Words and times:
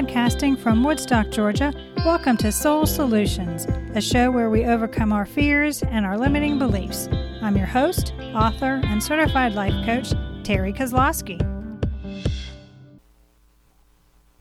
Podcasting 0.00 0.58
from 0.58 0.82
Woodstock, 0.82 1.28
Georgia, 1.28 1.74
welcome 2.06 2.34
to 2.38 2.50
Soul 2.50 2.86
Solutions, 2.86 3.66
a 3.94 4.00
show 4.00 4.30
where 4.30 4.48
we 4.48 4.64
overcome 4.64 5.12
our 5.12 5.26
fears 5.26 5.82
and 5.82 6.06
our 6.06 6.16
limiting 6.16 6.58
beliefs. 6.58 7.06
I'm 7.42 7.54
your 7.54 7.66
host, 7.66 8.14
author, 8.34 8.80
and 8.84 9.02
certified 9.02 9.52
life 9.52 9.74
coach, 9.84 10.14
Terry 10.42 10.72
Kozlowski. 10.72 11.38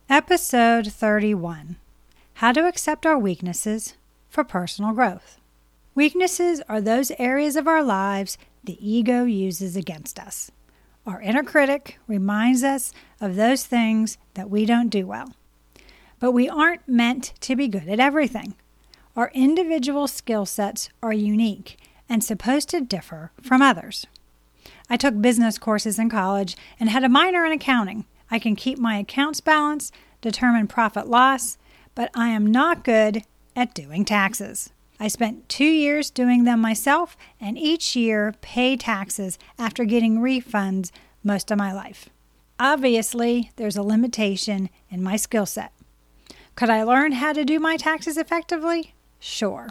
Episode 0.09 0.87
31 0.93 1.75
How 2.35 2.53
to 2.53 2.65
Accept 2.65 3.05
Our 3.05 3.19
Weaknesses 3.19 3.95
for 4.29 4.45
Personal 4.45 4.93
Growth. 4.93 5.41
Weaknesses 5.93 6.61
are 6.69 6.79
those 6.79 7.11
areas 7.19 7.57
of 7.57 7.67
our 7.67 7.83
lives 7.83 8.37
the 8.63 8.77
ego 8.79 9.25
uses 9.25 9.75
against 9.75 10.19
us. 10.19 10.51
Our 11.05 11.21
inner 11.21 11.43
critic 11.43 11.99
reminds 12.07 12.63
us 12.63 12.93
of 13.19 13.35
those 13.35 13.65
things 13.65 14.17
that 14.35 14.49
we 14.49 14.65
don't 14.65 14.87
do 14.87 15.05
well. 15.05 15.33
But 16.19 16.31
we 16.31 16.49
aren't 16.49 16.87
meant 16.87 17.33
to 17.41 17.55
be 17.55 17.67
good 17.67 17.87
at 17.87 17.99
everything. 17.99 18.55
Our 19.15 19.31
individual 19.33 20.07
skill 20.07 20.45
sets 20.45 20.89
are 21.01 21.13
unique 21.13 21.77
and 22.07 22.23
supposed 22.23 22.69
to 22.69 22.81
differ 22.81 23.31
from 23.41 23.61
others. 23.61 24.07
I 24.89 24.97
took 24.97 25.21
business 25.21 25.57
courses 25.57 25.99
in 25.99 26.09
college 26.09 26.57
and 26.79 26.89
had 26.89 27.03
a 27.03 27.09
minor 27.09 27.45
in 27.45 27.51
accounting. 27.51 28.05
I 28.31 28.39
can 28.39 28.55
keep 28.55 28.79
my 28.79 28.97
accounts 28.97 29.41
balanced, 29.41 29.93
determine 30.21 30.67
profit 30.67 31.07
loss, 31.07 31.57
but 31.95 32.09
I 32.15 32.29
am 32.29 32.45
not 32.45 32.83
good 32.83 33.23
at 33.55 33.73
doing 33.73 34.05
taxes. 34.05 34.71
I 34.99 35.07
spent 35.07 35.47
two 35.47 35.65
years 35.65 36.09
doing 36.09 36.43
them 36.43 36.59
myself 36.59 37.15
and 37.39 37.57
each 37.57 37.95
year 37.95 38.35
pay 38.41 38.75
taxes 38.75 39.37
after 39.57 39.85
getting 39.85 40.19
refunds 40.19 40.91
most 41.23 41.51
of 41.51 41.57
my 41.57 41.71
life. 41.71 42.09
Obviously, 42.59 43.51
there's 43.55 43.77
a 43.77 43.83
limitation 43.83 44.69
in 44.89 45.01
my 45.01 45.15
skill 45.15 45.45
set. 45.45 45.71
Could 46.59 46.69
I 46.69 46.83
learn 46.83 47.13
how 47.13 47.31
to 47.31 47.45
do 47.45 47.57
my 47.57 47.77
taxes 47.77 48.17
effectively? 48.17 48.93
Sure. 49.17 49.69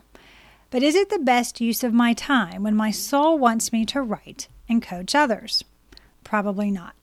But 0.71 0.83
is 0.83 0.95
it 0.95 1.11
the 1.11 1.19
best 1.19 1.61
use 1.61 1.85
of 1.85 1.93
my 1.93 2.15
time 2.15 2.63
when 2.63 2.75
my 2.75 2.91
soul 2.91 3.39
wants 3.39 3.73
me 3.73 3.85
to 3.85 4.01
write 4.01 4.49
and 4.69 4.83
coach 4.83 5.15
others? 5.15 5.63
Probably 6.25 6.71
not. 6.71 6.95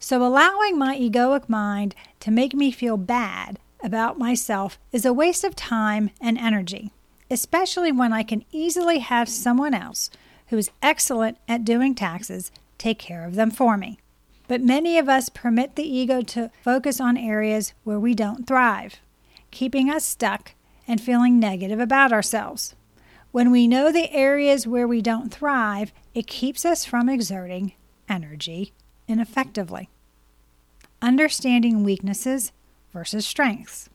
So, 0.00 0.24
allowing 0.26 0.76
my 0.76 0.98
egoic 0.98 1.48
mind 1.48 1.94
to 2.20 2.30
make 2.32 2.52
me 2.52 2.70
feel 2.70 2.96
bad 2.96 3.58
about 3.82 4.18
myself 4.18 4.78
is 4.90 5.06
a 5.06 5.12
waste 5.12 5.44
of 5.44 5.56
time 5.56 6.10
and 6.20 6.36
energy 6.36 6.90
especially 7.32 7.90
when 7.90 8.12
I 8.12 8.22
can 8.22 8.44
easily 8.52 8.98
have 8.98 9.26
someone 9.26 9.72
else 9.72 10.10
who 10.48 10.58
is 10.58 10.70
excellent 10.82 11.38
at 11.48 11.64
doing 11.64 11.94
taxes 11.94 12.52
take 12.76 12.98
care 12.98 13.24
of 13.24 13.36
them 13.36 13.50
for 13.50 13.78
me. 13.78 13.98
But 14.48 14.60
many 14.60 14.98
of 14.98 15.08
us 15.08 15.30
permit 15.30 15.74
the 15.74 15.88
ego 15.88 16.20
to 16.20 16.50
focus 16.62 17.00
on 17.00 17.16
areas 17.16 17.72
where 17.84 17.98
we 17.98 18.14
don't 18.14 18.46
thrive, 18.46 19.00
keeping 19.52 19.88
us 19.88 20.04
stuck 20.04 20.54
and 20.88 21.00
feeling 21.00 21.38
negative 21.38 21.78
about 21.78 22.12
ourselves. 22.12 22.74
When 23.30 23.50
we 23.52 23.68
know 23.68 23.92
the 23.92 24.12
areas 24.12 24.66
where 24.66 24.88
we 24.88 25.00
don't 25.00 25.32
thrive, 25.32 25.92
it 26.12 26.26
keeps 26.26 26.64
us 26.64 26.84
from 26.84 27.08
exerting 27.08 27.72
energy 28.08 28.72
ineffectively. 29.06 29.88
Understanding 31.00 31.84
weaknesses 31.84 32.52
versus 32.92 33.24
strengths. 33.24 33.88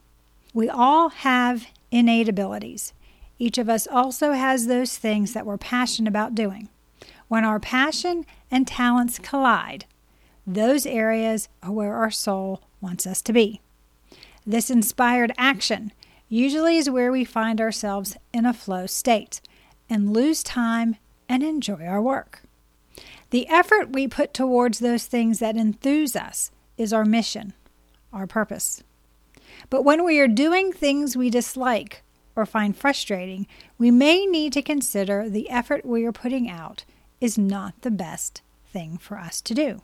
We 0.53 0.69
all 0.69 1.09
have 1.09 1.67
innate 1.91 2.29
abilities. 2.29 2.93
Each 3.37 3.57
of 3.57 3.69
us 3.69 3.85
also 3.85 4.31
has 4.31 4.65
those 4.65 4.97
things 4.97 5.33
that 5.33 5.45
we're 5.45 5.57
passionate 5.57 6.09
about 6.09 6.33
doing. 6.33 6.69
When 7.27 7.43
our 7.43 7.59
passion 7.59 8.25
and 8.49 8.67
talents 8.67 9.19
collide, 9.19 9.85
those 10.47 10.85
areas 10.85 11.47
are 11.61 11.71
where 11.71 11.95
our 11.95 12.09
soul 12.09 12.63
wants 12.81 13.05
us 13.05 13.21
to 13.23 13.33
be. 13.33 13.61
This 14.49 14.69
inspired 14.69 15.33
action 15.37 15.91
usually 16.29 16.77
is 16.77 16.89
where 16.89 17.11
we 17.11 17.25
find 17.25 17.59
ourselves 17.59 18.15
in 18.33 18.45
a 18.45 18.53
flow 18.53 18.85
state 18.85 19.41
and 19.89 20.13
lose 20.13 20.41
time 20.41 20.95
and 21.27 21.43
enjoy 21.43 21.85
our 21.85 22.01
work. 22.01 22.43
The 23.31 23.49
effort 23.49 23.91
we 23.91 24.07
put 24.07 24.33
towards 24.33 24.79
those 24.79 25.05
things 25.05 25.39
that 25.39 25.57
enthuse 25.57 26.15
us 26.15 26.49
is 26.77 26.93
our 26.93 27.03
mission, 27.03 27.51
our 28.13 28.25
purpose. 28.25 28.83
But 29.69 29.83
when 29.83 30.05
we 30.05 30.17
are 30.19 30.29
doing 30.29 30.71
things 30.71 31.17
we 31.17 31.29
dislike 31.29 32.03
or 32.33 32.45
find 32.45 32.73
frustrating, 32.75 33.47
we 33.77 33.91
may 33.91 34.25
need 34.25 34.53
to 34.53 34.61
consider 34.61 35.29
the 35.29 35.49
effort 35.49 35.85
we 35.85 36.05
are 36.05 36.13
putting 36.13 36.49
out 36.49 36.85
is 37.19 37.37
not 37.37 37.81
the 37.81 37.91
best 37.91 38.41
thing 38.71 38.97
for 38.97 39.17
us 39.17 39.41
to 39.41 39.53
do. 39.53 39.81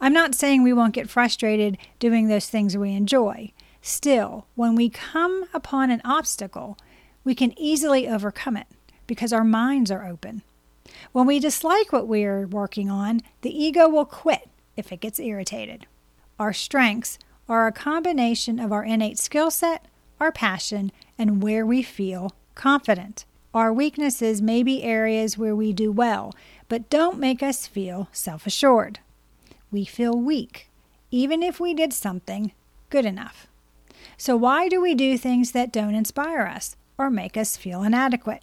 I'm 0.00 0.14
not 0.14 0.34
saying 0.34 0.62
we 0.62 0.72
won't 0.72 0.94
get 0.94 1.10
frustrated 1.10 1.76
doing 1.98 2.28
those 2.28 2.48
things 2.48 2.78
we 2.78 2.94
enjoy. 2.94 3.52
Still, 3.86 4.46
when 4.54 4.76
we 4.76 4.88
come 4.88 5.44
upon 5.52 5.90
an 5.90 6.00
obstacle, 6.06 6.78
we 7.22 7.34
can 7.34 7.52
easily 7.58 8.08
overcome 8.08 8.56
it 8.56 8.66
because 9.06 9.30
our 9.30 9.44
minds 9.44 9.90
are 9.90 10.08
open. 10.08 10.40
When 11.12 11.26
we 11.26 11.38
dislike 11.38 11.92
what 11.92 12.08
we 12.08 12.24
are 12.24 12.46
working 12.46 12.88
on, 12.88 13.20
the 13.42 13.54
ego 13.54 13.86
will 13.86 14.06
quit 14.06 14.48
if 14.74 14.90
it 14.90 15.02
gets 15.02 15.20
irritated. 15.20 15.86
Our 16.38 16.54
strengths 16.54 17.18
are 17.46 17.66
a 17.66 17.72
combination 17.72 18.58
of 18.58 18.72
our 18.72 18.82
innate 18.82 19.18
skill 19.18 19.50
set, 19.50 19.84
our 20.18 20.32
passion, 20.32 20.90
and 21.18 21.42
where 21.42 21.66
we 21.66 21.82
feel 21.82 22.32
confident. 22.54 23.26
Our 23.52 23.70
weaknesses 23.70 24.40
may 24.40 24.62
be 24.62 24.82
areas 24.82 25.36
where 25.36 25.54
we 25.54 25.74
do 25.74 25.92
well, 25.92 26.32
but 26.70 26.88
don't 26.88 27.18
make 27.18 27.42
us 27.42 27.66
feel 27.66 28.08
self 28.12 28.46
assured. 28.46 29.00
We 29.70 29.84
feel 29.84 30.18
weak, 30.18 30.70
even 31.10 31.42
if 31.42 31.60
we 31.60 31.74
did 31.74 31.92
something 31.92 32.52
good 32.88 33.04
enough. 33.04 33.46
So, 34.16 34.36
why 34.36 34.68
do 34.68 34.80
we 34.80 34.94
do 34.94 35.16
things 35.16 35.52
that 35.52 35.72
don't 35.72 35.94
inspire 35.94 36.42
us 36.42 36.76
or 36.98 37.10
make 37.10 37.36
us 37.36 37.56
feel 37.56 37.82
inadequate? 37.82 38.42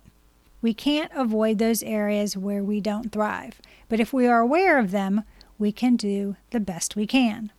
We 0.62 0.74
can't 0.74 1.12
avoid 1.16 1.58
those 1.58 1.82
areas 1.82 2.38
where 2.38 2.64
we 2.64 2.82
don't 2.82 3.12
thrive, 3.12 3.62
but 3.90 4.00
if 4.00 4.14
we 4.14 4.28
are 4.28 4.40
aware 4.40 4.78
of 4.78 4.92
them, 4.92 5.24
we 5.58 5.72
can 5.72 5.96
do 5.96 6.36
the 6.52 6.60
best 6.60 6.96
we 6.96 7.08
can, 7.08 7.52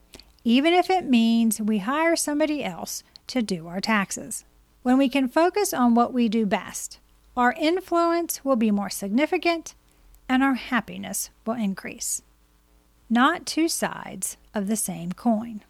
even 0.45 0.73
if 0.73 0.89
it 0.89 1.05
means 1.05 1.61
we 1.61 1.79
hire 1.79 2.17
somebody 2.17 2.63
else 2.63 3.03
to 3.29 3.43
do 3.43 3.67
our 3.67 3.81
taxes. 3.81 4.45
When 4.83 4.99
we 4.99 5.09
can 5.09 5.29
focus 5.29 5.73
on 5.73 5.95
what 5.95 6.13
we 6.13 6.29
do 6.29 6.47
best, 6.47 6.99
our 7.37 7.53
influence 7.53 8.45
will 8.45 8.57
be 8.57 8.71
more 8.71 8.91
significant 8.91 9.75
and 10.29 10.43
our 10.43 10.55
happiness 10.55 11.31
will 11.47 11.55
increase. 11.55 12.23
Not 13.09 13.47
two 13.47 13.69
sides 13.69 14.37
of 14.55 14.67
the 14.67 14.77
same 14.77 15.13
coin. 15.13 15.63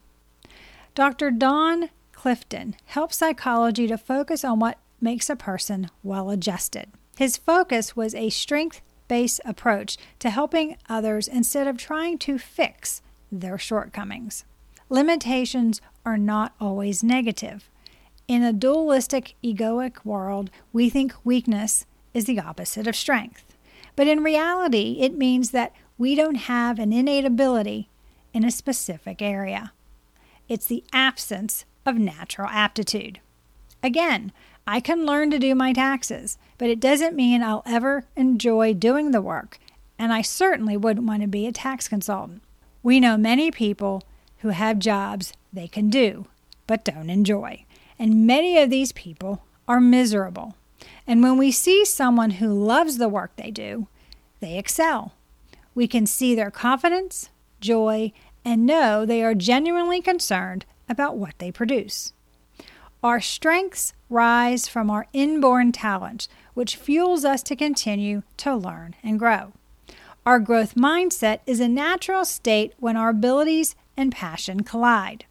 Dr. 0.94 1.31
Don 1.31 1.91
Clifton 2.22 2.77
helped 2.84 3.15
psychology 3.15 3.88
to 3.88 3.99
focus 3.99 4.44
on 4.44 4.60
what 4.60 4.78
makes 5.00 5.28
a 5.28 5.34
person 5.34 5.91
well 6.05 6.31
adjusted. 6.31 6.87
His 7.16 7.37
focus 7.37 7.97
was 7.97 8.15
a 8.15 8.31
strength 8.31 8.81
based 9.09 9.41
approach 9.44 9.97
to 10.21 10.31
helping 10.31 10.77
others 10.88 11.27
instead 11.27 11.66
of 11.66 11.77
trying 11.77 12.19
to 12.19 12.38
fix 12.38 13.03
their 13.33 13.59
shortcomings. 13.59 14.44
Limitations 14.88 15.81
are 16.06 16.16
not 16.16 16.55
always 16.60 17.03
negative. 17.03 17.69
In 18.28 18.44
a 18.44 18.53
dualistic, 18.53 19.34
egoic 19.43 20.04
world, 20.04 20.49
we 20.72 20.89
think 20.89 21.15
weakness 21.25 21.87
is 22.15 22.27
the 22.27 22.39
opposite 22.39 22.87
of 22.87 22.94
strength. 22.94 23.56
But 23.97 24.06
in 24.06 24.22
reality, 24.22 24.99
it 25.00 25.19
means 25.19 25.50
that 25.50 25.75
we 25.99 26.15
don't 26.15 26.37
have 26.37 26.78
an 26.78 26.93
innate 26.93 27.25
ability 27.25 27.91
in 28.33 28.44
a 28.44 28.53
specific 28.53 29.21
area. 29.21 29.72
It's 30.49 30.66
the 30.66 30.84
absence 30.93 31.65
of 31.84 31.97
natural 31.97 32.48
aptitude. 32.48 33.20
Again, 33.83 34.33
I 34.66 34.80
can 34.80 35.04
learn 35.04 35.30
to 35.30 35.39
do 35.39 35.54
my 35.54 35.72
taxes, 35.72 36.39
but 36.56 36.71
it 36.71 36.80
doesn't 36.80 37.16
mean 37.16 37.42
I'll 37.42 37.65
ever 37.66 38.04
enjoy 38.15 38.74
doing 38.74 39.10
the 39.10 39.21
work, 39.21 39.59
and 39.98 40.12
I 40.12 40.22
certainly 40.22 40.77
wouldn't 40.77 41.06
want 41.06 41.22
to 41.22 41.28
be 41.28 41.47
a 41.47 41.53
tax 41.53 41.89
consultant. 41.89 42.42
We 42.83 43.01
know 43.01 43.16
many 43.16 43.51
people 43.51 44.03
who 44.39 44.51
have 44.51 44.78
jobs 44.78 45.33
they 45.53 45.68
can 45.68 45.91
do, 45.91 46.27
but 46.66 46.84
don't 46.84 47.10
enjoy. 47.10 47.65
And 47.98 48.27
many 48.27 48.59
of 48.59 48.71
these 48.71 48.92
people 48.92 49.45
are 49.66 49.80
miserable. 49.80 50.56
And 51.06 51.22
when 51.22 51.36
we 51.36 51.51
see 51.51 51.84
someone 51.84 52.30
who 52.33 52.53
loves 52.53 52.98
the 52.98 53.09
work 53.09 53.33
they 53.36 53.51
do, 53.51 53.89
they 54.41 54.59
excel. 54.59 55.12
We 55.74 55.86
can 55.86 56.06
see 56.06 56.34
their 56.34 56.51
confidence, 56.51 57.30
joy, 57.60 58.12
and 58.45 58.66
know 58.66 59.06
they 59.06 59.22
are 59.22 59.34
genuinely 59.34 60.01
concerned 60.01 60.65
about 60.92 61.16
what 61.16 61.34
they 61.39 61.50
produce. 61.50 62.12
Our 63.03 63.21
strengths 63.21 63.94
rise 64.09 64.68
from 64.68 64.89
our 64.89 65.09
inborn 65.12 65.72
talent, 65.72 66.28
which 66.54 66.77
fuels 66.77 67.24
us 67.24 67.42
to 67.44 67.56
continue 67.56 68.22
to 68.36 68.54
learn 68.54 68.94
and 69.03 69.18
grow. 69.18 69.53
Our 70.24 70.39
growth 70.39 70.77
mindset 70.77 71.41
is 71.44 71.59
a 71.59 71.66
natural 71.66 72.24
state 72.24 72.74
when 72.78 72.97
our 72.97 73.09
abilities 73.09 73.74
and 73.97 74.12
passion 74.12 74.62
collide. 74.62 75.24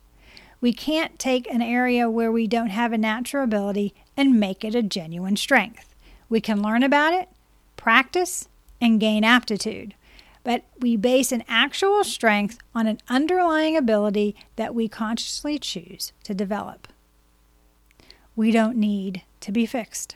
We 0.59 0.73
can't 0.73 1.17
take 1.17 1.49
an 1.49 1.61
area 1.61 2.09
where 2.09 2.31
we 2.31 2.45
don't 2.45 2.69
have 2.71 2.91
a 2.91 2.97
natural 2.97 3.45
ability 3.45 3.93
and 4.17 4.39
make 4.39 4.65
it 4.65 4.75
a 4.75 4.83
genuine 4.83 5.37
strength. 5.37 5.95
We 6.27 6.41
can 6.41 6.61
learn 6.61 6.83
about 6.83 7.13
it, 7.13 7.29
practice, 7.77 8.49
and 8.81 8.99
gain 8.99 9.23
aptitude. 9.23 9.95
But 10.43 10.63
we 10.79 10.95
base 10.95 11.31
an 11.31 11.43
actual 11.47 12.03
strength 12.03 12.57
on 12.73 12.87
an 12.87 12.99
underlying 13.09 13.77
ability 13.77 14.35
that 14.55 14.73
we 14.73 14.87
consciously 14.87 15.59
choose 15.59 16.13
to 16.23 16.33
develop. 16.33 16.87
We 18.35 18.51
don't 18.51 18.77
need 18.77 19.23
to 19.41 19.51
be 19.51 19.65
fixed. 19.65 20.15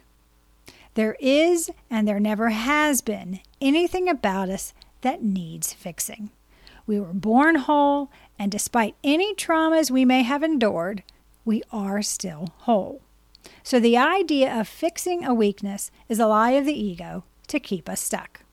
There 0.95 1.17
is, 1.19 1.69
and 1.89 2.07
there 2.07 2.19
never 2.19 2.49
has 2.49 3.01
been, 3.01 3.41
anything 3.59 4.07
about 4.07 4.49
us 4.49 4.73
that 5.01 5.21
needs 5.21 5.73
fixing. 5.73 6.31
We 6.87 6.99
were 6.99 7.13
born 7.13 7.55
whole, 7.55 8.09
and 8.39 8.51
despite 8.51 8.95
any 9.03 9.35
traumas 9.35 9.91
we 9.91 10.05
may 10.05 10.23
have 10.23 10.43
endured, 10.43 11.03
we 11.43 11.61
are 11.71 12.01
still 12.01 12.53
whole. 12.59 13.01
So 13.61 13.79
the 13.79 13.97
idea 13.97 14.59
of 14.59 14.67
fixing 14.67 15.25
a 15.25 15.33
weakness 15.33 15.91
is 16.07 16.19
a 16.19 16.27
lie 16.27 16.51
of 16.51 16.65
the 16.65 16.79
ego 16.79 17.25
to 17.47 17.59
keep 17.59 17.89
us 17.89 18.01
stuck. 18.01 18.44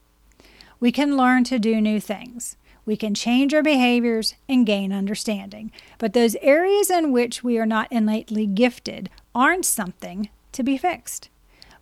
We 0.82 0.90
can 0.90 1.16
learn 1.16 1.44
to 1.44 1.60
do 1.60 1.80
new 1.80 2.00
things. 2.00 2.56
We 2.84 2.96
can 2.96 3.14
change 3.14 3.54
our 3.54 3.62
behaviors 3.62 4.34
and 4.48 4.66
gain 4.66 4.92
understanding. 4.92 5.70
But 5.98 6.12
those 6.12 6.34
areas 6.42 6.90
in 6.90 7.12
which 7.12 7.44
we 7.44 7.56
are 7.56 7.66
not 7.66 7.86
innately 7.92 8.46
gifted 8.46 9.08
aren't 9.32 9.64
something 9.64 10.28
to 10.50 10.64
be 10.64 10.76
fixed. 10.76 11.28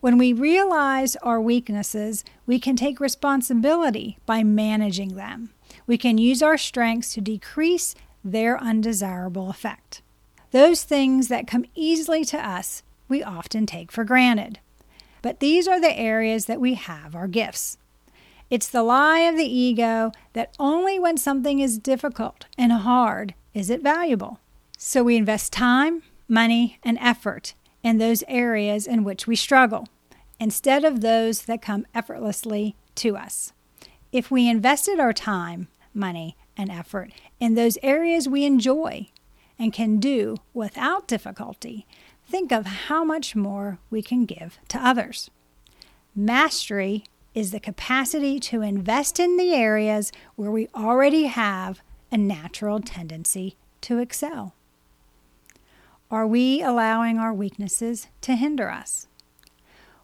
When 0.00 0.18
we 0.18 0.34
realize 0.34 1.16
our 1.16 1.40
weaknesses, 1.40 2.26
we 2.44 2.60
can 2.60 2.76
take 2.76 3.00
responsibility 3.00 4.18
by 4.26 4.42
managing 4.42 5.14
them. 5.14 5.48
We 5.86 5.96
can 5.96 6.18
use 6.18 6.42
our 6.42 6.58
strengths 6.58 7.14
to 7.14 7.22
decrease 7.22 7.94
their 8.22 8.60
undesirable 8.62 9.48
effect. 9.48 10.02
Those 10.50 10.82
things 10.82 11.28
that 11.28 11.46
come 11.46 11.64
easily 11.74 12.22
to 12.26 12.36
us, 12.38 12.82
we 13.08 13.22
often 13.22 13.64
take 13.64 13.90
for 13.90 14.04
granted. 14.04 14.58
But 15.22 15.40
these 15.40 15.66
are 15.66 15.80
the 15.80 15.98
areas 15.98 16.44
that 16.44 16.60
we 16.60 16.74
have 16.74 17.14
our 17.14 17.28
gifts. 17.28 17.78
It's 18.50 18.68
the 18.68 18.82
lie 18.82 19.20
of 19.20 19.36
the 19.36 19.44
ego 19.44 20.10
that 20.32 20.56
only 20.58 20.98
when 20.98 21.16
something 21.16 21.60
is 21.60 21.78
difficult 21.78 22.46
and 22.58 22.72
hard 22.72 23.34
is 23.54 23.70
it 23.70 23.80
valuable. 23.80 24.40
So 24.76 25.04
we 25.04 25.16
invest 25.16 25.52
time, 25.52 26.02
money, 26.26 26.80
and 26.82 26.98
effort 27.00 27.54
in 27.84 27.98
those 27.98 28.24
areas 28.26 28.88
in 28.88 29.04
which 29.04 29.28
we 29.28 29.36
struggle, 29.36 29.86
instead 30.40 30.84
of 30.84 31.00
those 31.00 31.42
that 31.42 31.62
come 31.62 31.86
effortlessly 31.94 32.74
to 32.96 33.16
us. 33.16 33.52
If 34.10 34.32
we 34.32 34.48
invested 34.48 34.98
our 34.98 35.12
time, 35.12 35.68
money, 35.94 36.36
and 36.56 36.70
effort 36.70 37.12
in 37.38 37.54
those 37.54 37.78
areas 37.82 38.28
we 38.28 38.44
enjoy 38.44 39.10
and 39.60 39.72
can 39.72 40.00
do 40.00 40.36
without 40.52 41.06
difficulty, 41.06 41.86
think 42.28 42.50
of 42.50 42.66
how 42.66 43.04
much 43.04 43.36
more 43.36 43.78
we 43.90 44.02
can 44.02 44.24
give 44.24 44.58
to 44.68 44.84
others. 44.84 45.30
Mastery 46.16 47.04
is 47.34 47.50
the 47.50 47.60
capacity 47.60 48.40
to 48.40 48.62
invest 48.62 49.20
in 49.20 49.36
the 49.36 49.52
areas 49.52 50.10
where 50.36 50.50
we 50.50 50.68
already 50.74 51.24
have 51.24 51.80
a 52.10 52.16
natural 52.16 52.80
tendency 52.80 53.56
to 53.82 53.98
excel. 53.98 54.54
Are 56.10 56.26
we 56.26 56.60
allowing 56.60 57.18
our 57.18 57.32
weaknesses 57.32 58.08
to 58.22 58.34
hinder 58.34 58.68
us? 58.68 59.06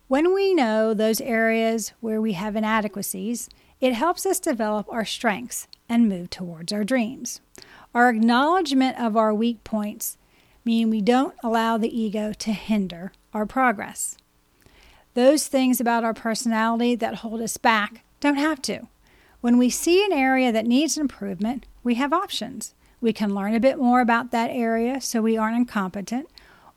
When 0.09 0.33
we 0.33 0.55
know 0.55 0.95
those 0.95 1.21
areas 1.21 1.93
where 2.01 2.21
we 2.21 2.35
have 2.35 2.55
inadequacies, 2.55 3.49
it 3.81 3.93
helps 3.93 4.25
us 4.25 4.39
develop 4.39 4.87
our 4.89 5.05
strengths 5.05 5.67
and 5.89 6.09
move 6.09 6.31
towards 6.31 6.73
our 6.73 6.85
dreams. 6.85 7.41
Our 7.93 8.11
acknowledgement 8.11 9.01
of 9.01 9.17
our 9.17 9.35
weak 9.35 9.65
points 9.65 10.17
mean 10.65 10.91
we 10.91 11.01
don't 11.01 11.35
allow 11.43 11.77
the 11.77 12.01
ego 12.01 12.33
to 12.35 12.53
hinder 12.53 13.13
our 13.35 13.47
progress. 13.47 14.17
Those 15.17 15.47
things 15.47 15.81
about 15.81 16.05
our 16.05 16.13
personality 16.13 16.95
that 16.95 17.15
hold 17.15 17.41
us 17.41 17.57
back 17.57 18.03
don't 18.21 18.37
have 18.37 18.61
to. 18.63 18.87
When 19.41 19.57
we 19.57 19.71
see 19.71 20.05
an 20.05 20.13
area 20.13 20.53
that 20.53 20.67
needs 20.67 20.99
improvement, 20.99 21.65
we 21.83 21.95
have 21.95 22.13
options. 22.13 22.75
We 23.01 23.15
can 23.15 23.35
learn 23.35 23.55
a 23.55 23.59
bit 23.59 23.79
more 23.79 24.03
about 24.03 24.31
that 24.33 24.51
area 24.51 25.01
so 25.01 25.23
we 25.23 25.39
aren't 25.39 25.57
incompetent, 25.57 26.29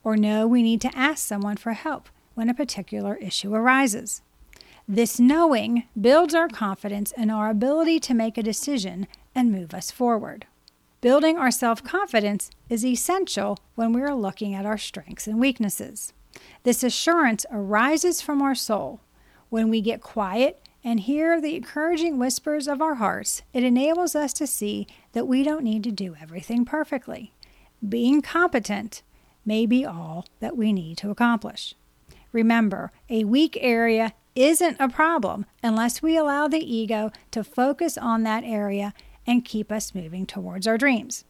or 0.05 0.15
know 0.15 0.47
we 0.47 0.63
need 0.63 0.79
to 0.79 0.97
ask 0.97 1.27
someone 1.27 1.57
for 1.57 1.73
help 1.73 2.07
when 2.33 2.47
a 2.47 2.53
particular 2.53 3.15
issue 3.17 3.53
arises. 3.53 4.21
This 4.87 5.19
knowing 5.19 5.83
builds 5.99 6.33
our 6.33 6.47
confidence 6.47 7.11
and 7.17 7.29
our 7.29 7.49
ability 7.49 7.99
to 7.99 8.13
make 8.13 8.37
a 8.37 8.41
decision 8.41 9.05
and 9.35 9.51
move 9.51 9.73
us 9.73 9.91
forward. 9.91 10.45
Building 11.01 11.37
our 11.37 11.51
self 11.51 11.83
confidence 11.83 12.51
is 12.69 12.85
essential 12.85 13.59
when 13.75 13.91
we 13.91 14.01
are 14.01 14.15
looking 14.15 14.55
at 14.55 14.65
our 14.65 14.77
strengths 14.77 15.27
and 15.27 15.41
weaknesses. 15.41 16.13
This 16.63 16.83
assurance 16.83 17.45
arises 17.51 18.21
from 18.21 18.41
our 18.41 18.55
soul. 18.55 19.01
When 19.49 19.69
we 19.69 19.81
get 19.81 20.01
quiet 20.01 20.61
and 20.83 20.99
hear 20.99 21.39
the 21.39 21.55
encouraging 21.55 22.19
whispers 22.19 22.67
of 22.67 22.81
our 22.81 22.95
hearts, 22.95 23.41
it 23.53 23.63
enables 23.63 24.15
us 24.15 24.33
to 24.33 24.47
see 24.47 24.87
that 25.13 25.27
we 25.27 25.43
don't 25.43 25.63
need 25.63 25.83
to 25.85 25.91
do 25.91 26.15
everything 26.21 26.65
perfectly. 26.65 27.33
Being 27.87 28.21
competent 28.21 29.03
may 29.45 29.65
be 29.65 29.85
all 29.85 30.27
that 30.41 30.57
we 30.57 30.73
need 30.73 30.97
to 30.97 31.09
accomplish. 31.09 31.75
Remember, 32.31 32.91
a 33.09 33.23
weak 33.23 33.57
area 33.59 34.13
isn't 34.35 34.77
a 34.79 34.89
problem 34.89 35.45
unless 35.63 36.01
we 36.01 36.15
allow 36.15 36.47
the 36.47 36.59
ego 36.59 37.11
to 37.31 37.43
focus 37.43 37.97
on 37.97 38.23
that 38.23 38.43
area 38.43 38.93
and 39.25 39.45
keep 39.45 39.71
us 39.71 39.95
moving 39.95 40.25
towards 40.25 40.67
our 40.67 40.77
dreams. 40.77 41.23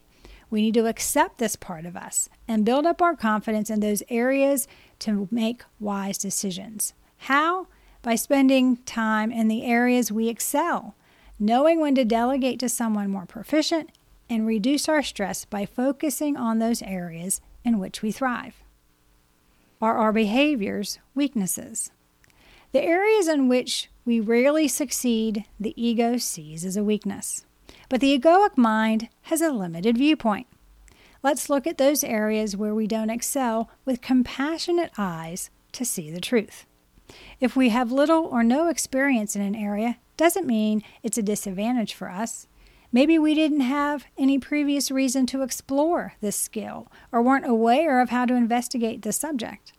We 0.50 0.62
need 0.62 0.74
to 0.74 0.86
accept 0.86 1.38
this 1.38 1.54
part 1.54 1.86
of 1.86 1.96
us 1.96 2.28
and 2.48 2.64
build 2.64 2.84
up 2.84 3.00
our 3.00 3.14
confidence 3.14 3.70
in 3.70 3.80
those 3.80 4.02
areas 4.10 4.66
to 5.00 5.28
make 5.30 5.62
wise 5.78 6.18
decisions. 6.18 6.92
How? 7.18 7.68
By 8.02 8.16
spending 8.16 8.78
time 8.78 9.30
in 9.30 9.48
the 9.48 9.64
areas 9.64 10.10
we 10.10 10.28
excel, 10.28 10.94
knowing 11.38 11.80
when 11.80 11.94
to 11.94 12.04
delegate 12.04 12.58
to 12.60 12.68
someone 12.68 13.10
more 13.10 13.26
proficient, 13.26 13.90
and 14.28 14.46
reduce 14.46 14.88
our 14.88 15.02
stress 15.02 15.44
by 15.44 15.66
focusing 15.66 16.36
on 16.36 16.58
those 16.58 16.82
areas 16.82 17.40
in 17.64 17.78
which 17.78 18.00
we 18.00 18.12
thrive. 18.12 18.62
Are 19.82 19.96
our 19.96 20.12
behaviors 20.12 20.98
weaknesses? 21.14 21.90
The 22.72 22.82
areas 22.82 23.26
in 23.26 23.48
which 23.48 23.90
we 24.04 24.20
rarely 24.20 24.68
succeed, 24.68 25.44
the 25.58 25.74
ego 25.76 26.16
sees 26.16 26.64
as 26.64 26.76
a 26.76 26.84
weakness. 26.84 27.44
But 27.90 28.00
the 28.00 28.16
egoic 28.16 28.56
mind 28.56 29.08
has 29.22 29.42
a 29.42 29.52
limited 29.52 29.98
viewpoint. 29.98 30.46
Let's 31.24 31.50
look 31.50 31.66
at 31.66 31.76
those 31.76 32.04
areas 32.04 32.56
where 32.56 32.74
we 32.74 32.86
don't 32.86 33.10
excel 33.10 33.68
with 33.84 34.00
compassionate 34.00 34.92
eyes 34.96 35.50
to 35.72 35.84
see 35.84 36.08
the 36.08 36.20
truth. 36.20 36.66
If 37.40 37.56
we 37.56 37.70
have 37.70 37.90
little 37.90 38.26
or 38.26 38.44
no 38.44 38.68
experience 38.68 39.34
in 39.34 39.42
an 39.42 39.56
area, 39.56 39.98
doesn't 40.16 40.46
mean 40.46 40.84
it's 41.02 41.18
a 41.18 41.22
disadvantage 41.22 41.92
for 41.92 42.08
us. 42.08 42.46
Maybe 42.92 43.18
we 43.18 43.34
didn't 43.34 43.60
have 43.60 44.06
any 44.16 44.38
previous 44.38 44.92
reason 44.92 45.26
to 45.26 45.42
explore 45.42 46.14
this 46.20 46.36
skill 46.36 46.86
or 47.10 47.20
weren't 47.20 47.46
aware 47.46 48.00
of 48.00 48.10
how 48.10 48.24
to 48.24 48.34
investigate 48.34 49.02
the 49.02 49.12
subject. 49.12 49.72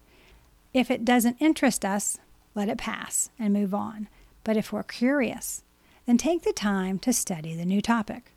If 0.73 0.91
it 0.91 1.05
doesn't 1.05 1.37
interest 1.39 1.85
us, 1.85 2.17
let 2.55 2.67
it 2.67 2.77
pass 2.77 3.29
and 3.39 3.53
move 3.53 3.73
on. 3.73 4.09
But 4.43 4.57
if 4.57 4.73
we're 4.73 4.83
curious, 4.83 5.63
then 6.11 6.17
take 6.17 6.41
the 6.41 6.51
time 6.51 6.99
to 6.99 7.13
study 7.13 7.55
the 7.55 7.63
new 7.63 7.79
topic. 7.79 8.33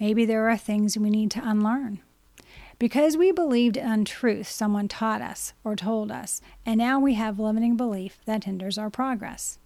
Maybe 0.00 0.24
there 0.24 0.48
are 0.48 0.56
things 0.56 0.96
we 0.96 1.10
need 1.10 1.30
to 1.32 1.46
unlearn. 1.46 2.00
Because 2.78 3.14
we 3.14 3.30
believed 3.30 3.76
untruth 3.76 4.48
someone 4.48 4.88
taught 4.88 5.20
us 5.20 5.52
or 5.64 5.76
told 5.76 6.10
us, 6.10 6.40
and 6.64 6.78
now 6.78 6.98
we 6.98 7.12
have 7.12 7.38
limiting 7.38 7.76
belief 7.76 8.20
that 8.24 8.44
hinders 8.44 8.78
our 8.78 8.88
progress. 8.88 9.58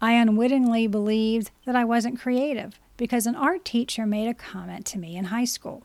I 0.00 0.12
unwittingly 0.14 0.86
believed 0.86 1.50
that 1.66 1.76
I 1.76 1.84
wasn't 1.84 2.18
creative 2.18 2.80
because 2.96 3.26
an 3.26 3.36
art 3.36 3.66
teacher 3.66 4.06
made 4.06 4.28
a 4.28 4.32
comment 4.32 4.86
to 4.86 4.98
me 4.98 5.16
in 5.16 5.24
high 5.26 5.44
school. 5.44 5.82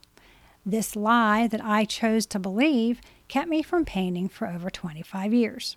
This 0.65 0.95
lie 0.95 1.47
that 1.47 1.61
I 1.61 1.83
chose 1.83 2.25
to 2.27 2.39
believe 2.39 3.01
kept 3.27 3.49
me 3.49 3.61
from 3.61 3.83
painting 3.83 4.29
for 4.29 4.47
over 4.47 4.69
25 4.69 5.33
years. 5.33 5.75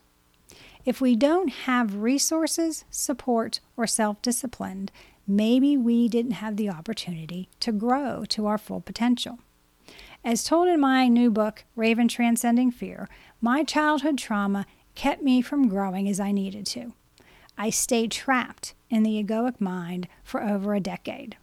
If 0.85 1.01
we 1.01 1.15
don't 1.15 1.49
have 1.49 1.97
resources, 1.97 2.85
support, 2.91 3.61
or 3.77 3.87
self 3.87 4.23
discipline, 4.23 4.89
maybe 5.27 5.77
we 5.77 6.09
didn't 6.09 6.33
have 6.33 6.57
the 6.57 6.71
opportunity 6.71 7.49
to 7.61 7.73
grow 7.73 8.25
to 8.27 8.47
our 8.47 8.59
full 8.59 8.81
potential. 8.81 9.39
As 10.25 10.45
told 10.45 10.69
in 10.69 10.81
my 10.81 11.09
new 11.09 11.31
book, 11.31 11.65
Raven 11.77 12.09
Transcending 12.09 12.71
Fear, 12.71 13.09
my 13.41 13.65
childhood 13.65 14.19
trauma 14.19 14.67
kept 14.95 15.23
me 15.23 15.41
from 15.41 15.69
growing 15.69 16.09
as 16.09 16.21
I 16.21 16.33
needed 16.33 16.67
to. 16.67 16.93
I 17.57 17.71
stayed 17.71 18.11
trapped 18.11 18.75
in 18.89 19.03
the 19.03 19.23
egoic 19.23 19.61
mind 19.61 20.09
for 20.25 20.43
over 20.43 20.75
a 20.75 20.81
decade. 20.81 21.37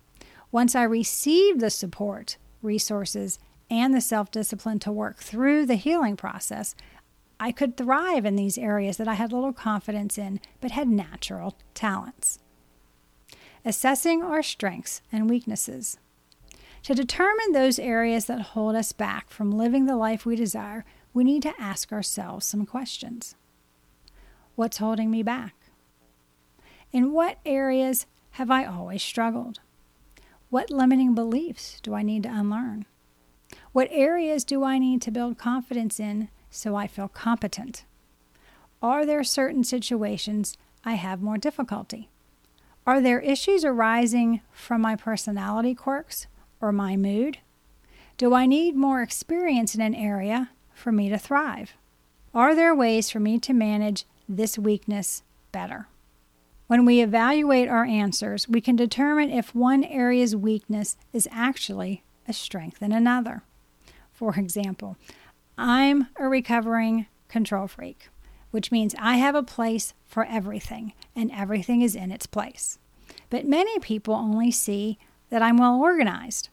Once 0.51 0.75
I 0.75 0.83
received 0.83 1.59
the 1.59 1.69
support, 1.69 2.37
resources, 2.61 3.39
and 3.69 3.93
the 3.93 4.01
self 4.01 4.31
discipline 4.31 4.79
to 4.79 4.91
work 4.91 5.17
through 5.17 5.65
the 5.65 5.75
healing 5.75 6.15
process, 6.15 6.75
I 7.39 7.51
could 7.51 7.77
thrive 7.77 8.25
in 8.25 8.35
these 8.35 8.57
areas 8.57 8.97
that 8.97 9.07
I 9.07 9.13
had 9.13 9.31
little 9.31 9.53
confidence 9.53 10.17
in 10.17 10.39
but 10.59 10.71
had 10.71 10.87
natural 10.87 11.55
talents. 11.73 12.39
Assessing 13.63 14.23
our 14.23 14.41
strengths 14.41 15.01
and 15.11 15.29
weaknesses. 15.29 15.99
To 16.83 16.95
determine 16.95 17.51
those 17.51 17.79
areas 17.79 18.25
that 18.25 18.41
hold 18.41 18.75
us 18.75 18.91
back 18.91 19.29
from 19.29 19.51
living 19.51 19.85
the 19.85 19.95
life 19.95 20.25
we 20.25 20.35
desire, 20.35 20.85
we 21.13 21.23
need 21.23 21.43
to 21.43 21.53
ask 21.59 21.91
ourselves 21.91 22.45
some 22.45 22.65
questions. 22.65 23.35
What's 24.55 24.77
holding 24.77 25.11
me 25.11 25.21
back? 25.21 25.53
In 26.91 27.11
what 27.11 27.39
areas 27.45 28.05
have 28.31 28.49
I 28.49 28.65
always 28.65 29.03
struggled? 29.03 29.59
What 30.49 30.71
limiting 30.71 31.13
beliefs 31.13 31.79
do 31.81 31.93
I 31.93 32.03
need 32.03 32.23
to 32.23 32.29
unlearn? 32.29 32.85
What 33.73 33.89
areas 33.91 34.43
do 34.43 34.63
I 34.63 34.77
need 34.77 35.01
to 35.03 35.11
build 35.11 35.37
confidence 35.37 35.99
in 35.99 36.29
so 36.49 36.75
I 36.75 36.87
feel 36.87 37.07
competent? 37.07 37.83
Are 38.81 39.05
there 39.05 39.23
certain 39.23 39.63
situations 39.63 40.57
I 40.85 40.93
have 40.93 41.21
more 41.21 41.37
difficulty? 41.37 42.09
Are 42.85 43.01
there 43.01 43.19
issues 43.19 43.65
arising 43.65 44.41
from 44.51 44.81
my 44.81 44.95
personality 44.95 45.75
quirks 45.75 46.27
or 46.61 46.71
my 46.71 46.95
mood? 46.95 47.39
Do 48.17 48.33
I 48.33 48.45
need 48.45 48.75
more 48.75 49.01
experience 49.01 49.75
in 49.75 49.81
an 49.81 49.93
area 49.93 50.51
for 50.73 50.91
me 50.91 51.09
to 51.09 51.17
thrive? 51.17 51.73
Are 52.33 52.55
there 52.55 52.73
ways 52.73 53.09
for 53.09 53.19
me 53.19 53.39
to 53.39 53.53
manage 53.53 54.05
this 54.29 54.57
weakness 54.57 55.23
better? 55.51 55.87
When 56.67 56.85
we 56.85 57.01
evaluate 57.01 57.69
our 57.69 57.85
answers, 57.85 58.47
we 58.47 58.61
can 58.61 58.75
determine 58.75 59.31
if 59.31 59.55
one 59.55 59.83
area's 59.83 60.35
weakness 60.35 60.97
is 61.13 61.27
actually 61.31 62.03
a 62.27 62.33
strength 62.33 62.81
in 62.81 62.91
another. 62.91 63.43
For 64.11 64.35
example, 64.35 64.97
I'm 65.57 66.07
a 66.17 66.27
recovering 66.27 67.07
control 67.29 67.67
freak, 67.67 68.09
which 68.51 68.71
means 68.71 68.93
I 68.99 69.17
have 69.17 69.35
a 69.35 69.43
place 69.43 69.93
for 70.05 70.25
everything 70.25 70.93
and 71.15 71.31
everything 71.31 71.81
is 71.81 71.95
in 71.95 72.11
its 72.11 72.27
place. 72.27 72.77
But 73.29 73.47
many 73.47 73.79
people 73.79 74.13
only 74.13 74.51
see 74.51 74.99
that 75.29 75.41
I'm 75.41 75.57
well 75.57 75.79
organized. 75.79 76.49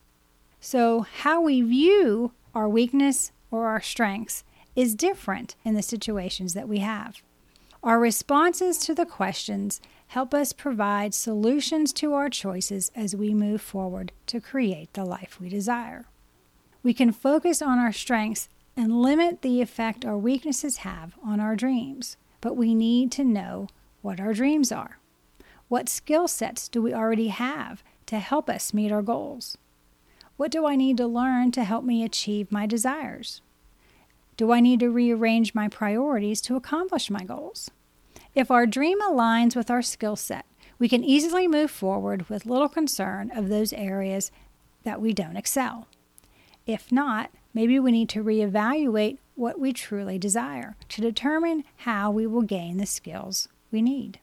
So, 0.61 1.01
how 1.01 1.43
we 1.43 1.61
view 1.61 2.33
our 2.55 2.69
weakness 2.69 3.33
or 3.51 3.67
our 3.67 3.83
strengths 3.83 4.43
is 4.75 4.95
different 4.95 5.57
in 5.65 5.75
the 5.75 5.83
situations 5.83 6.55
that 6.55 6.69
we 6.69 6.79
have. 6.79 7.23
Our 7.83 8.01
responses 8.01 8.79
to 8.79 8.95
the 8.95 9.05
questions 9.05 9.81
help 10.09 10.33
us 10.33 10.53
provide 10.53 11.13
solutions 11.13 11.93
to 11.95 12.15
our 12.15 12.31
choices 12.31 12.91
as 12.95 13.15
we 13.15 13.35
move 13.35 13.61
forward 13.61 14.13
to 14.27 14.41
create 14.41 14.93
the 14.95 15.05
life 15.05 15.39
we 15.39 15.49
desire. 15.51 16.07
We 16.83 16.95
can 16.95 17.13
focus 17.13 17.61
on 17.61 17.79
our 17.79 17.93
strengths 17.93 18.49
and 18.77 19.03
limit 19.03 19.43
the 19.43 19.61
effect 19.61 20.05
our 20.05 20.19
weaknesses 20.19 20.79
have 20.79 21.15
on 21.25 21.41
our 21.41 21.57
dreams, 21.57 22.17
but 22.41 22.57
we 22.57 22.75
need 22.75 23.13
to 23.13 23.25
know 23.25 23.69
what 24.03 24.21
our 24.21 24.35
dreams 24.35 24.73
are. 24.73 24.99
What 25.69 25.89
skill 25.89 26.29
sets 26.29 26.69
do 26.69 26.83
we 26.83 26.93
already 26.93 27.29
have 27.29 27.83
to 28.07 28.19
help 28.19 28.51
us 28.51 28.75
meet 28.75 28.93
our 28.93 29.03
goals? 29.03 29.57
What 30.37 30.51
do 30.51 30.67
I 30.67 30.77
need 30.77 30.97
to 30.99 31.07
learn 31.07 31.53
to 31.53 31.65
help 31.65 31.85
me 31.85 32.03
achieve 32.03 32.51
my 32.51 32.67
desires? 32.67 33.41
Do 34.37 34.53
I 34.53 34.61
need 34.61 34.81
to 34.81 34.91
rearrange 34.91 35.55
my 35.55 35.69
priorities 35.69 36.41
to 36.43 36.57
accomplish 36.57 37.09
my 37.09 37.25
goals? 37.25 37.71
If 38.35 38.51
our 38.51 38.67
dream 38.67 39.01
aligns 39.01 39.55
with 39.55 39.71
our 39.71 39.83
skill 39.83 40.17
set, 40.17 40.45
we 40.79 40.89
can 40.89 41.05
easily 41.05 41.47
move 41.47 41.71
forward 41.71 42.29
with 42.29 42.47
little 42.47 42.69
concern 42.69 43.31
of 43.31 43.49
those 43.49 43.73
areas 43.73 44.33
that 44.83 45.01
we 45.01 45.13
don't 45.13 45.37
excel. 45.37 45.87
If 46.67 46.91
not, 46.91 47.31
maybe 47.55 47.79
we 47.79 47.93
need 47.93 48.09
to 48.11 48.23
reevaluate 48.23 49.19
what 49.35 49.59
we 49.59 49.73
truly 49.73 50.19
desire 50.19 50.77
to 50.89 51.01
determine 51.01 51.65
how 51.79 52.11
we 52.11 52.27
will 52.27 52.43
gain 52.43 52.77
the 52.77 52.87
skills 52.87 53.49
we 53.71 53.81
need. 53.81 54.19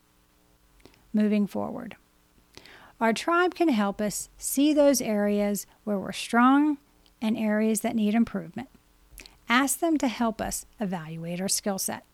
Moving 1.13 1.47
forward, 1.47 1.95
our 2.99 3.13
tribe 3.13 3.55
can 3.55 3.69
help 3.69 3.99
us 3.99 4.29
see 4.37 4.73
those 4.73 5.01
areas 5.01 5.65
where 5.83 5.97
we're 5.97 6.11
strong 6.11 6.77
and 7.21 7.37
areas 7.37 7.81
that 7.81 7.95
need 7.95 8.13
improvement. 8.13 8.69
Ask 9.49 9.79
them 9.79 9.97
to 9.97 10.07
help 10.07 10.39
us 10.39 10.65
evaluate 10.79 11.41
our 11.41 11.49
skill 11.49 11.79
set. 11.79 12.05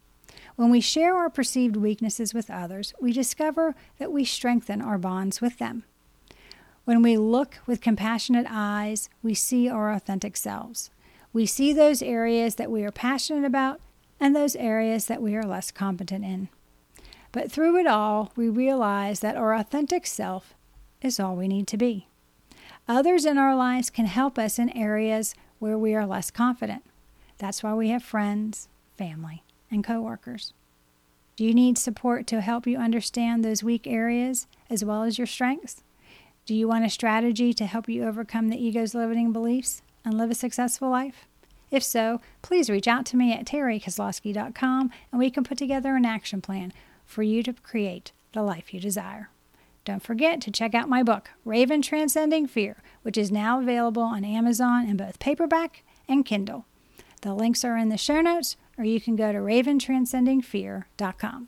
When 0.56 0.72
we 0.72 0.82
share 0.82 1.16
our 1.16 1.30
perceived 1.30 1.76
weaknesses 1.76 2.34
with 2.34 2.50
others, 2.50 2.94
we 3.00 3.14
discover 3.14 3.76
that 4.00 4.12
we 4.12 4.26
strengthen 4.26 4.82
our 4.82 4.98
bonds 4.98 5.40
with 5.40 5.60
them. 5.60 5.84
When 6.86 7.02
we 7.02 7.18
look 7.18 7.60
with 7.68 7.82
compassionate 7.82 8.48
eyes, 8.50 9.10
we 9.22 9.34
see 9.34 9.70
our 9.70 9.92
authentic 9.92 10.36
selves. 10.38 10.90
We 11.34 11.46
see 11.46 11.74
those 11.74 12.02
areas 12.02 12.56
that 12.56 12.72
we 12.72 12.84
are 12.84 12.92
passionate 12.92 13.46
about 13.46 13.80
and 14.20 14.36
those 14.36 14.56
areas 14.56 15.06
that 15.06 15.22
we 15.22 15.36
are 15.36 15.44
less 15.44 15.72
competent 15.72 16.26
in. 16.26 16.50
But 17.32 17.52
through 17.52 17.78
it 17.80 17.88
all, 17.88 18.32
we 18.36 18.50
realize 18.50 19.20
that 19.20 19.36
our 19.36 19.54
authentic 19.54 20.08
self 20.08 20.56
is 21.02 21.20
all 21.20 21.36
we 21.36 21.48
need 21.48 21.68
to 21.68 21.78
be. 21.78 22.08
Others 22.88 23.26
in 23.26 23.38
our 23.38 23.56
lives 23.56 23.90
can 23.90 24.06
help 24.06 24.40
us 24.40 24.58
in 24.58 24.76
areas 24.76 25.36
where 25.60 25.78
we 25.78 25.94
are 25.94 26.06
less 26.06 26.32
confident. 26.32 26.84
That's 27.38 27.62
why 27.62 27.74
we 27.74 27.90
have 27.90 28.02
friends, 28.02 28.70
family, 28.98 29.44
and 29.70 29.84
coworkers. 29.84 30.54
Do 31.36 31.44
you 31.44 31.54
need 31.54 31.78
support 31.78 32.26
to 32.28 32.42
help 32.42 32.66
you 32.66 32.78
understand 32.78 33.44
those 33.44 33.64
weak 33.64 33.86
areas 33.86 34.48
as 34.70 34.84
well 34.84 35.04
as 35.04 35.20
your 35.20 35.28
strengths? 35.28 35.84
Do 36.46 36.56
you 36.56 36.68
want 36.68 36.86
a 36.86 36.90
strategy 36.90 37.54
to 37.54 37.66
help 37.66 37.88
you 37.90 38.06
overcome 38.06 38.50
the 38.50 38.58
ego's 38.58 38.96
limiting 38.96 39.32
beliefs 39.34 39.84
and 40.04 40.18
live 40.18 40.32
a 40.32 40.36
successful 40.36 40.90
life? 40.90 41.28
If 41.70 41.84
so, 41.84 42.22
please 42.42 42.70
reach 42.70 42.88
out 42.88 43.06
to 43.08 43.18
me 43.18 43.34
at 43.34 43.46
terrykozlowski.com 43.46 44.90
and 45.12 45.20
we 45.20 45.30
can 45.30 45.44
put 45.44 45.58
together 45.58 45.96
an 45.96 46.06
action 46.06 46.42
plan 46.42 46.72
for 47.06 47.24
you 47.24 47.44
to 47.44 47.52
create 47.54 48.14
the 48.34 48.44
life 48.44 48.74
you 48.74 48.80
desire. 48.80 49.30
Don't 49.84 50.04
forget 50.04 50.40
to 50.42 50.52
check 50.52 50.76
out 50.76 50.90
my 50.90 51.04
book, 51.04 51.30
Raven 51.46 51.82
Transcending 51.82 52.48
Fear, 52.48 52.78
which 53.04 53.18
is 53.18 53.32
now 53.32 53.60
available 53.60 54.04
on 54.04 54.26
Amazon 54.26 54.88
in 54.88 54.98
both 54.98 55.20
paperback 55.20 55.84
and 56.08 56.26
Kindle. 56.26 56.66
The 57.22 57.34
links 57.34 57.66
are 57.66 57.78
in 57.78 57.90
the 57.90 57.98
show 57.98 58.22
notes 58.22 58.56
or 58.78 58.84
you 58.84 59.02
can 59.02 59.16
go 59.16 59.32
to 59.32 59.40
raventranscendingfear.com. 59.40 61.48